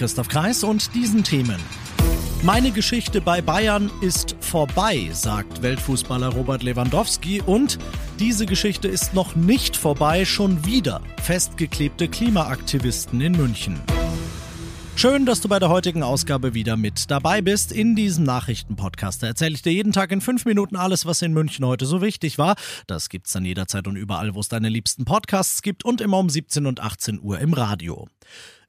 Christoph 0.00 0.28
Kreis 0.28 0.64
und 0.64 0.94
diesen 0.94 1.24
Themen. 1.24 1.60
Meine 2.42 2.70
Geschichte 2.70 3.20
bei 3.20 3.42
Bayern 3.42 3.90
ist 4.00 4.34
vorbei, 4.40 5.10
sagt 5.12 5.60
Weltfußballer 5.60 6.28
Robert 6.28 6.62
Lewandowski 6.62 7.42
und 7.44 7.78
diese 8.18 8.46
Geschichte 8.46 8.88
ist 8.88 9.12
noch 9.12 9.36
nicht 9.36 9.76
vorbei, 9.76 10.24
schon 10.24 10.64
wieder 10.64 11.02
festgeklebte 11.22 12.08
Klimaaktivisten 12.08 13.20
in 13.20 13.32
München. 13.32 13.78
Schön, 14.96 15.26
dass 15.26 15.42
du 15.42 15.48
bei 15.48 15.58
der 15.58 15.68
heutigen 15.68 16.02
Ausgabe 16.02 16.54
wieder 16.54 16.78
mit 16.78 17.10
dabei 17.10 17.42
bist 17.42 17.70
in 17.70 17.94
diesem 17.94 18.24
Nachrichtenpodcast. 18.24 19.22
Erzähle 19.22 19.54
ich 19.54 19.60
dir 19.60 19.74
jeden 19.74 19.92
Tag 19.92 20.12
in 20.12 20.22
fünf 20.22 20.46
Minuten 20.46 20.76
alles, 20.76 21.04
was 21.04 21.20
in 21.20 21.34
München 21.34 21.66
heute 21.66 21.84
so 21.84 22.00
wichtig 22.00 22.38
war. 22.38 22.54
Das 22.86 23.10
gibt's 23.10 23.32
dann 23.32 23.44
jederzeit 23.44 23.86
und 23.86 23.96
überall, 23.96 24.34
wo 24.34 24.40
es 24.40 24.48
deine 24.48 24.70
liebsten 24.70 25.04
Podcasts 25.04 25.60
gibt 25.60 25.84
und 25.84 26.00
immer 26.00 26.16
um 26.16 26.30
17 26.30 26.64
und 26.64 26.80
18 26.80 27.20
Uhr 27.20 27.38
im 27.38 27.52
Radio. 27.52 28.08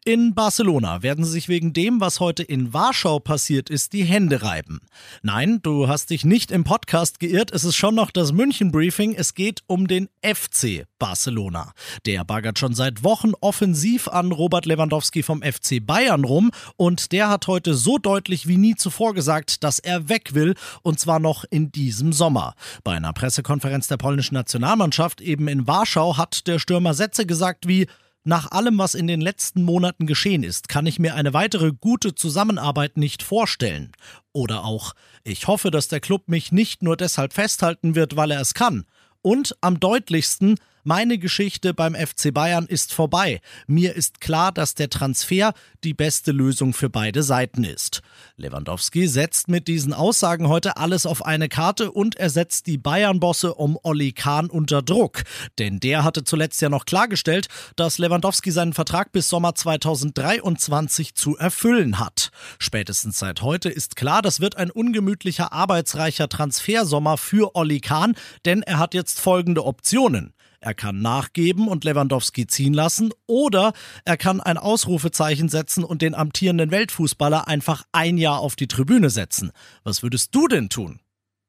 In 0.04 0.34
Barcelona 0.34 1.04
werden 1.04 1.24
sie 1.24 1.30
sich 1.30 1.48
wegen 1.48 1.74
dem, 1.74 2.02
was 2.02 2.20
heute 2.20 2.42
in 2.42 2.74
Warschau 2.74 3.20
passiert 3.20 3.70
ist, 3.70 3.94
die 3.94 4.04
Hände 4.04 4.42
reiben. 4.42 4.80
Nein, 5.22 5.60
du 5.62 5.88
hast 5.88 6.10
dich 6.10 6.26
nicht 6.26 6.50
im 6.50 6.64
Podcast 6.64 7.20
geirrt, 7.20 7.52
es 7.52 7.64
ist 7.64 7.76
schon 7.76 7.94
noch 7.94 8.10
das 8.10 8.32
München-Briefing, 8.32 9.14
es 9.14 9.36
geht 9.36 9.62
um 9.68 9.88
den 9.88 10.10
FC 10.24 10.88
Barcelona. 10.98 11.74
Der 12.08 12.24
baggert 12.24 12.58
schon 12.58 12.74
seit 12.74 13.04
Wochen 13.04 13.34
offensiv 13.42 14.08
an 14.08 14.32
Robert 14.32 14.66
Lewandowski 14.66 15.22
vom 15.22 15.44
FC 15.44 15.86
Bayern 15.86 16.24
rum 16.24 16.50
und 16.78 17.12
der 17.12 17.30
hat 17.30 17.46
heute 17.46 17.76
so 17.76 18.00
deutlich 18.00 18.48
wie 18.48 18.58
nie 18.58 18.74
zuvor 18.74 19.14
gesagt, 19.14 19.64
dass 19.64 19.78
er 19.78 20.10
weg 20.10 20.34
will 20.34 20.56
und 20.82 21.00
zwar 21.00 21.20
noch 21.20 21.46
in 21.52 21.72
diesem 21.72 22.12
Sommer. 22.12 22.56
Bei 22.84 22.96
einer 22.96 23.14
Pressekonferenz 23.14 23.88
der 23.88 23.98
polnischen 23.98 24.34
Nationalmannschaft 24.34 25.22
eben 25.22 25.48
in 25.48 25.68
Warschau 25.68 26.18
hat 26.18 26.48
der 26.48 26.58
Stürmer 26.58 26.96
Sätze 26.96 27.28
gesagt 27.28 27.68
wie 27.68 27.86
nach 28.24 28.52
allem, 28.52 28.78
was 28.78 28.94
in 28.94 29.08
den 29.08 29.22
letzten 29.22 29.64
Monaten 29.64 30.06
geschehen 30.06 30.44
ist, 30.44 30.70
kann 30.70 30.86
ich 30.86 31.00
mir 31.00 31.16
eine 31.16 31.34
weitere 31.34 31.72
gute 31.72 32.14
Zusammenarbeit 32.14 32.98
nicht 32.98 33.24
vorstellen. 33.24 33.92
Oder 34.32 34.64
auch, 34.64 34.94
ich 35.24 35.48
hoffe, 35.48 35.72
dass 35.72 35.88
der 35.88 36.02
Club 36.02 36.28
mich 36.28 36.52
nicht 36.52 36.84
nur 36.84 36.98
deshalb 36.98 37.34
festhalten 37.34 37.96
wird, 37.96 38.16
weil 38.16 38.32
er 38.32 38.42
es 38.42 38.54
kann. 38.54 38.86
Und 39.24 39.56
am 39.62 39.80
deutlichsten, 39.80 40.60
meine 40.84 41.18
Geschichte 41.18 41.74
beim 41.74 41.96
FC 41.96 42.34
Bayern 42.34 42.66
ist 42.66 42.94
vorbei. 42.94 43.42
Mir 43.68 43.96
ist 43.96 44.22
klar, 44.22 44.52
dass 44.52 44.76
der 44.76 44.90
Transfer 44.90 45.54
die 45.84 45.94
beste 45.94 46.32
Lösung 46.32 46.74
für 46.74 46.90
beide 46.90 47.24
Seiten 47.24 47.64
ist. 47.64 48.02
Lewandowski 48.38 49.08
setzt 49.08 49.48
mit 49.48 49.68
diesen 49.68 49.94
Aussagen 49.94 50.48
heute 50.48 50.78
alles 50.78 51.06
auf 51.06 51.26
eine 51.26 51.50
Karte 51.50 51.92
und 51.92 52.16
er 52.16 52.30
setzt 52.30 52.68
die 52.68 52.78
Bayern-Bosse 52.78 53.54
um 53.54 53.78
Olli 53.84 54.12
Kahn 54.12 54.50
unter 54.50 54.82
Druck. 54.82 55.24
Denn 55.60 55.80
der 55.80 56.04
hatte 56.04 56.24
zuletzt 56.24 56.62
ja 56.62 56.70
noch 56.70 56.86
klargestellt, 56.86 57.48
dass 57.76 57.98
Lewandowski 57.98 58.52
seinen 58.52 58.74
Vertrag 58.74 59.12
bis 59.12 59.30
Sommer 59.30 59.56
2023 59.56 61.16
zu 61.16 61.38
erfüllen 61.38 62.00
hat. 62.00 62.32
Spätestens 62.60 63.20
seit 63.20 63.42
heute 63.42 63.70
ist 63.70 63.96
klar, 63.96 64.22
das 64.22 64.40
wird 64.40 64.58
ein 64.58 64.72
ungemütlicher, 64.72 65.54
arbeitsreicher 65.54 66.30
Transfersommer 66.30 67.18
für 67.18 67.56
Olli 67.56 67.80
Kahn, 67.80 68.16
denn 68.46 68.64
er 68.64 68.80
hat 68.80 68.94
jetzt 68.94 69.20
folgende 69.20 69.66
Optionen. 69.66 70.34
Er 70.62 70.76
kann 70.76 71.02
nachgeben 71.02 71.68
und 71.68 71.84
Lewandowski 71.84 72.46
ziehen 72.46 72.76
lassen 72.76 73.12
oder 73.26 73.74
er 74.06 74.16
kann 74.16 74.42
ein 74.42 74.60
Ausrufezeichen 74.60 75.50
setzen 75.50 75.84
und 75.84 76.04
den 76.04 76.14
amtierenden 76.14 76.70
Weltfußballer 76.70 77.48
einfach 77.48 77.84
ein 77.92 78.18
Jahr 78.18 78.40
auf 78.40 78.56
die 78.56 78.68
Tribüne 78.68 79.10
setzen. 79.10 79.52
Was 79.84 80.04
würdest 80.04 80.36
du 80.36 80.48
denn 80.48 80.70
tun, 80.70 81.00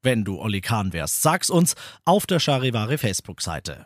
wenn 0.02 0.24
du 0.24 0.40
Olli 0.40 0.62
Kahn 0.62 0.94
wärst? 0.94 1.20
Sag's 1.20 1.50
uns 1.50 1.74
auf 2.06 2.26
der 2.26 2.40
Charivari 2.40 2.96
Facebook-Seite. 2.96 3.84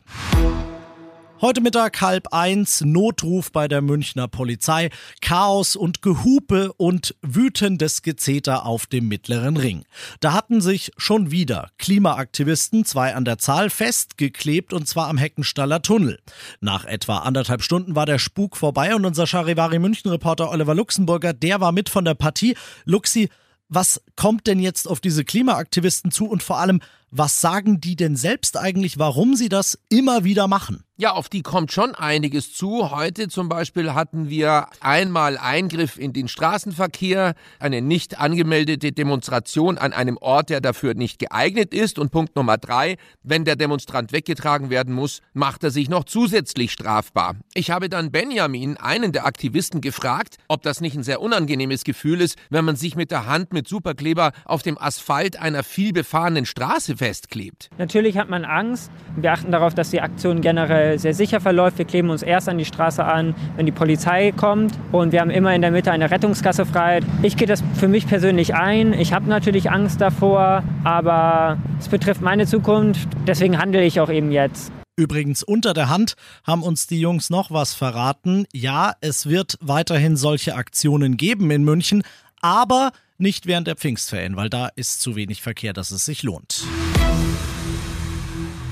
Heute 1.42 1.60
Mittag 1.60 2.00
halb 2.00 2.32
eins, 2.32 2.80
Notruf 2.80 3.52
bei 3.52 3.68
der 3.68 3.82
Münchner 3.82 4.26
Polizei, 4.26 4.88
Chaos 5.20 5.76
und 5.76 6.00
Gehupe 6.00 6.72
und 6.78 7.14
wütendes 7.20 8.00
Gezeter 8.00 8.64
auf 8.64 8.86
dem 8.86 9.06
mittleren 9.08 9.58
Ring. 9.58 9.84
Da 10.20 10.32
hatten 10.32 10.62
sich 10.62 10.92
schon 10.96 11.30
wieder 11.30 11.68
Klimaaktivisten, 11.76 12.86
zwei 12.86 13.14
an 13.14 13.26
der 13.26 13.36
Zahl, 13.36 13.68
festgeklebt 13.68 14.72
und 14.72 14.88
zwar 14.88 15.08
am 15.08 15.18
Heckenstaller 15.18 15.82
Tunnel. 15.82 16.18
Nach 16.60 16.86
etwa 16.86 17.18
anderthalb 17.18 17.62
Stunden 17.62 17.94
war 17.94 18.06
der 18.06 18.18
Spuk 18.18 18.56
vorbei 18.56 18.94
und 18.94 19.04
unser 19.04 19.26
Charivari 19.26 19.78
München 19.78 20.10
Reporter 20.10 20.50
Oliver 20.50 20.74
Luxemburger, 20.74 21.34
der 21.34 21.60
war 21.60 21.72
mit 21.72 21.90
von 21.90 22.06
der 22.06 22.14
Partie. 22.14 22.56
Luxi, 22.86 23.28
was 23.68 24.00
kommt 24.14 24.46
denn 24.46 24.58
jetzt 24.58 24.88
auf 24.88 25.00
diese 25.00 25.24
Klimaaktivisten 25.24 26.10
zu 26.10 26.26
und 26.26 26.42
vor 26.42 26.58
allem, 26.58 26.80
was 27.10 27.40
sagen 27.40 27.80
die 27.80 27.96
denn 27.96 28.16
selbst 28.16 28.56
eigentlich, 28.56 28.98
warum 28.98 29.36
sie 29.36 29.48
das 29.48 29.78
immer 29.88 30.24
wieder 30.24 30.48
machen? 30.48 30.82
Ja, 30.98 31.12
auf 31.12 31.28
die 31.28 31.42
kommt 31.42 31.72
schon 31.72 31.94
einiges 31.94 32.54
zu. 32.54 32.90
Heute 32.90 33.28
zum 33.28 33.50
Beispiel 33.50 33.92
hatten 33.92 34.30
wir 34.30 34.68
einmal 34.80 35.36
Eingriff 35.36 35.98
in 35.98 36.14
den 36.14 36.26
Straßenverkehr, 36.26 37.34
eine 37.58 37.82
nicht 37.82 38.18
angemeldete 38.18 38.92
Demonstration 38.92 39.76
an 39.76 39.92
einem 39.92 40.16
Ort, 40.16 40.48
der 40.48 40.62
dafür 40.62 40.94
nicht 40.94 41.18
geeignet 41.18 41.74
ist. 41.74 41.98
Und 41.98 42.12
Punkt 42.12 42.34
Nummer 42.34 42.56
drei, 42.56 42.96
wenn 43.22 43.44
der 43.44 43.56
Demonstrant 43.56 44.12
weggetragen 44.12 44.70
werden 44.70 44.94
muss, 44.94 45.20
macht 45.34 45.64
er 45.64 45.70
sich 45.70 45.90
noch 45.90 46.04
zusätzlich 46.04 46.72
strafbar. 46.72 47.36
Ich 47.52 47.70
habe 47.70 47.90
dann 47.90 48.10
Benjamin, 48.10 48.78
einen 48.78 49.12
der 49.12 49.26
Aktivisten, 49.26 49.82
gefragt, 49.82 50.38
ob 50.48 50.62
das 50.62 50.80
nicht 50.80 50.96
ein 50.96 51.02
sehr 51.02 51.20
unangenehmes 51.20 51.84
Gefühl 51.84 52.22
ist, 52.22 52.38
wenn 52.48 52.64
man 52.64 52.76
sich 52.76 52.96
mit 52.96 53.10
der 53.10 53.26
Hand 53.26 53.52
mit 53.52 53.68
Superkleber 53.68 54.32
auf 54.46 54.62
dem 54.62 54.78
Asphalt 54.78 55.38
einer 55.38 55.62
vielbefahrenen 55.62 56.46
Straße 56.46 56.95
festklebt. 56.96 57.70
Natürlich 57.78 58.18
hat 58.18 58.28
man 58.28 58.44
Angst. 58.44 58.90
Wir 59.16 59.32
achten 59.32 59.52
darauf, 59.52 59.74
dass 59.74 59.90
die 59.90 60.00
Aktion 60.00 60.40
generell 60.40 60.98
sehr 60.98 61.14
sicher 61.14 61.40
verläuft. 61.40 61.78
Wir 61.78 61.84
kleben 61.84 62.10
uns 62.10 62.22
erst 62.22 62.48
an 62.48 62.58
die 62.58 62.64
Straße 62.64 63.04
an, 63.04 63.34
wenn 63.56 63.66
die 63.66 63.72
Polizei 63.72 64.32
kommt. 64.32 64.74
Und 64.92 65.12
wir 65.12 65.20
haben 65.20 65.30
immer 65.30 65.54
in 65.54 65.62
der 65.62 65.70
Mitte 65.70 65.90
eine 65.90 66.10
Rettungskasse 66.10 66.66
frei. 66.66 67.00
Ich 67.22 67.36
gehe 67.36 67.46
das 67.46 67.62
für 67.74 67.88
mich 67.88 68.06
persönlich 68.06 68.54
ein. 68.54 68.92
Ich 68.92 69.12
habe 69.12 69.28
natürlich 69.28 69.70
Angst 69.70 70.00
davor, 70.00 70.62
aber 70.84 71.58
es 71.78 71.88
betrifft 71.88 72.20
meine 72.20 72.46
Zukunft. 72.46 73.08
Deswegen 73.26 73.58
handle 73.58 73.84
ich 73.84 74.00
auch 74.00 74.10
eben 74.10 74.30
jetzt. 74.30 74.72
Übrigens 74.98 75.42
unter 75.42 75.74
der 75.74 75.90
Hand 75.90 76.14
haben 76.42 76.62
uns 76.62 76.86
die 76.86 76.98
Jungs 76.98 77.28
noch 77.28 77.50
was 77.50 77.74
verraten. 77.74 78.46
Ja, 78.54 78.94
es 79.02 79.26
wird 79.28 79.58
weiterhin 79.60 80.16
solche 80.16 80.54
Aktionen 80.54 81.18
geben 81.18 81.50
in 81.50 81.64
München, 81.64 82.02
aber 82.40 82.92
nicht 83.18 83.46
während 83.46 83.66
der 83.66 83.76
Pfingstferien, 83.76 84.36
weil 84.36 84.50
da 84.50 84.68
ist 84.68 85.00
zu 85.00 85.16
wenig 85.16 85.42
Verkehr, 85.42 85.72
dass 85.72 85.90
es 85.90 86.04
sich 86.04 86.22
lohnt. 86.22 86.64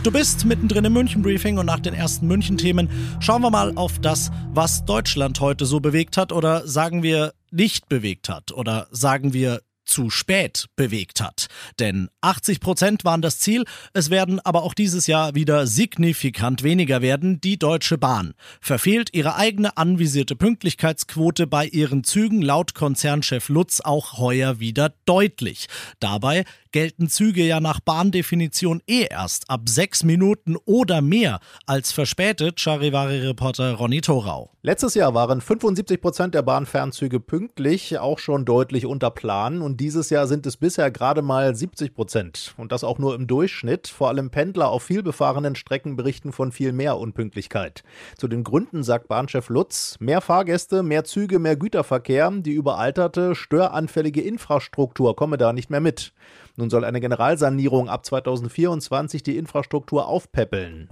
Du 0.02 0.10
bist 0.10 0.44
mittendrin 0.44 0.84
im 0.84 0.92
München-Briefing 0.92 1.56
und 1.56 1.64
nach 1.64 1.80
den 1.80 1.94
ersten 1.94 2.26
München-Themen 2.26 2.91
schauen 3.20 3.41
wir 3.41 3.48
mal 3.50 3.72
auf 3.76 3.98
das, 3.98 4.30
was 4.52 4.84
Deutschland 4.84 5.41
heute 5.41 5.64
so 5.64 5.80
bewegt 5.80 6.19
hat 6.19 6.30
oder 6.30 6.66
sagen 6.69 7.02
wir 7.02 7.32
nicht 7.50 7.88
bewegt 7.88 8.28
hat 8.28 8.52
oder 8.52 8.86
sagen 8.91 9.32
wir 9.32 9.62
zu 9.94 10.10
spät 10.10 10.66
bewegt 10.75 11.21
hat. 11.21 11.47
Denn 11.78 12.09
80 12.21 12.59
Prozent 12.59 13.05
waren 13.05 13.22
das 13.22 13.38
Ziel, 13.38 13.65
es 13.93 14.10
werden 14.10 14.41
aber 14.41 14.65
auch 14.65 14.75
dieses 14.75 15.06
Jahr 15.06 15.37
wieder 15.37 15.69
signifikant 15.69 16.65
weniger 16.65 17.00
werden. 17.00 17.41
Die 17.41 17.60
Deutsche 17.60 17.97
Bahn 17.97 18.34
verfehlt 18.60 19.10
ihre 19.12 19.37
eigene 19.37 19.77
anvisierte 19.77 20.34
Pünktlichkeitsquote 20.34 21.47
bei 21.47 21.66
ihren 21.66 22.03
Zügen 22.03 22.43
laut 22.43 22.75
Konzernchef 22.75 23.49
Lutz 23.49 23.81
auch 23.81 24.19
heuer 24.19 24.58
wieder 24.58 24.93
deutlich. 25.05 25.69
Dabei 26.00 26.44
gelten 26.73 27.08
Züge 27.08 27.44
ja 27.47 27.61
nach 27.61 27.79
Bahndefinition 27.79 28.82
eh 28.88 29.06
erst 29.08 29.49
ab 29.49 29.69
sechs 29.69 30.02
Minuten 30.02 30.56
oder 30.64 31.02
mehr 31.02 31.38
als 31.67 31.93
verspätet, 31.93 32.58
Charivari-Reporter 32.58 33.75
Ronny 33.75 34.00
Thorau. 34.00 34.53
Letztes 34.66 34.94
Jahr 34.94 35.12
waren 35.12 35.43
75 35.43 36.00
Prozent 36.00 36.34
der 36.34 36.40
Bahnfernzüge 36.40 37.20
pünktlich, 37.20 37.99
auch 37.99 38.19
schon 38.19 38.46
deutlich 38.46 38.87
unter 38.87 39.11
Plan. 39.11 39.61
Und 39.61 39.78
dieses 39.78 40.08
Jahr 40.08 40.26
sind 40.26 40.46
es 40.46 40.56
bisher 40.56 40.90
gerade 40.90 41.20
mal 41.20 41.55
70 41.55 41.94
Prozent. 41.94 42.55
Und 42.56 42.72
das 42.72 42.82
auch 42.82 42.99
nur 42.99 43.14
im 43.14 43.26
Durchschnitt. 43.26 43.88
Vor 43.88 44.08
allem 44.08 44.31
Pendler 44.31 44.70
auf 44.70 44.84
vielbefahrenen 44.84 45.55
Strecken 45.55 45.96
berichten 45.96 46.32
von 46.32 46.50
viel 46.50 46.72
mehr 46.72 46.96
Unpünktlichkeit. 46.96 47.82
Zu 48.16 48.26
den 48.26 48.43
Gründen 48.43 48.82
sagt 48.82 49.06
Bahnchef 49.06 49.50
Lutz, 49.50 49.99
mehr 50.00 50.22
Fahrgäste, 50.22 50.82
mehr 50.82 51.05
Züge, 51.05 51.38
mehr 51.38 51.56
Güterverkehr. 51.56 52.31
Die 52.31 52.52
überalterte, 52.52 53.34
störanfällige 53.34 54.22
Infrastruktur 54.22 55.14
komme 55.14 55.37
da 55.37 55.52
nicht 55.52 55.69
mehr 55.69 55.81
mit. 55.81 56.14
Nun 56.56 56.70
soll 56.70 56.87
eine 56.87 57.02
Generalsanierung 57.02 57.90
ab 57.90 58.06
2024 58.06 59.22
die 59.22 59.37
Infrastruktur 59.37 60.08
aufpäppeln. 60.08 60.88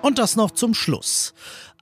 Und 0.00 0.18
das 0.18 0.36
noch 0.36 0.52
zum 0.52 0.72
Schluss. 0.72 1.34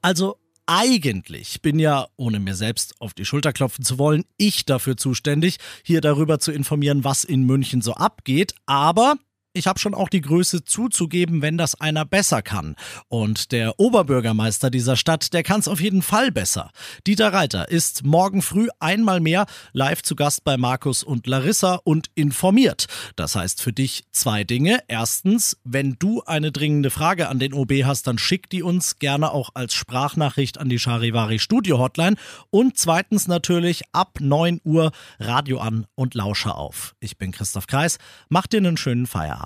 Also 0.02 0.38
eigentlich 0.66 1.62
bin 1.62 1.78
ja, 1.78 2.06
ohne 2.16 2.40
mir 2.40 2.54
selbst 2.54 3.00
auf 3.00 3.14
die 3.14 3.24
Schulter 3.24 3.52
klopfen 3.52 3.84
zu 3.84 3.98
wollen, 3.98 4.24
ich 4.36 4.66
dafür 4.66 4.96
zuständig, 4.96 5.58
hier 5.82 6.00
darüber 6.00 6.38
zu 6.38 6.52
informieren, 6.52 7.04
was 7.04 7.24
in 7.24 7.44
München 7.44 7.82
so 7.82 7.94
abgeht. 7.94 8.54
Aber 8.66 9.16
ich 9.56 9.66
habe 9.66 9.78
schon 9.78 9.94
auch 9.94 10.08
die 10.08 10.20
Größe 10.20 10.64
zuzugeben, 10.64 11.40
wenn 11.42 11.56
das 11.56 11.80
einer 11.80 12.04
besser 12.04 12.42
kann. 12.42 12.76
Und 13.08 13.52
der 13.52 13.80
Oberbürgermeister 13.80 14.70
dieser 14.70 14.96
Stadt, 14.96 15.32
der 15.32 15.42
kann 15.42 15.60
es 15.60 15.68
auf 15.68 15.80
jeden 15.80 16.02
Fall 16.02 16.30
besser. 16.30 16.70
Dieter 17.06 17.32
Reiter 17.32 17.70
ist 17.70 18.04
morgen 18.04 18.42
früh 18.42 18.68
einmal 18.80 19.20
mehr 19.20 19.46
live 19.72 20.02
zu 20.02 20.14
Gast 20.14 20.44
bei 20.44 20.56
Markus 20.56 21.02
und 21.02 21.26
Larissa 21.26 21.80
und 21.84 22.08
informiert. 22.14 22.86
Das 23.16 23.34
heißt 23.34 23.62
für 23.62 23.72
dich 23.72 24.04
zwei 24.12 24.44
Dinge. 24.44 24.80
Erstens, 24.88 25.56
wenn 25.64 25.96
du 25.98 26.22
eine 26.26 26.52
dringende 26.52 26.90
Frage 26.90 27.28
an 27.28 27.38
den 27.38 27.54
OB 27.54 27.72
hast, 27.84 28.06
dann 28.06 28.18
schick 28.18 28.50
die 28.50 28.62
uns 28.62 28.98
gerne 28.98 29.32
auch 29.32 29.50
als 29.54 29.74
Sprachnachricht 29.74 30.58
an 30.58 30.68
die 30.68 30.78
Charivari 30.78 31.38
Studio 31.38 31.78
Hotline. 31.78 32.16
Und 32.50 32.76
zweitens 32.76 33.26
natürlich 33.26 33.82
ab 33.92 34.18
9 34.20 34.60
Uhr 34.64 34.92
Radio 35.18 35.60
an 35.60 35.86
und 35.94 36.14
Lausche 36.14 36.54
auf. 36.54 36.94
Ich 37.00 37.16
bin 37.16 37.32
Christoph 37.32 37.66
Kreis. 37.66 37.98
Mach 38.28 38.46
dir 38.46 38.58
einen 38.58 38.76
schönen 38.76 39.06
Feierabend. 39.06 39.45